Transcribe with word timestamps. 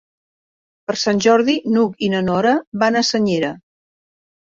Per 0.91 0.95
Sant 1.01 1.19
Jordi 1.25 1.55
n'Hug 1.73 2.01
i 2.07 2.09
na 2.13 2.21
Nora 2.29 2.53
van 2.85 2.97
a 2.97 3.05
Senyera. 3.11 3.53